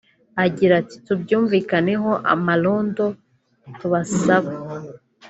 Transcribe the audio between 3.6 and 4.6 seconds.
tubasaba